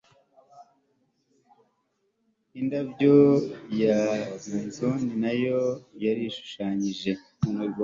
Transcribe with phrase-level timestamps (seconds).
[2.59, 3.15] Indabyo
[3.81, 3.99] ya
[4.51, 5.61] marigold nayo
[6.03, 7.11] yarishushanyije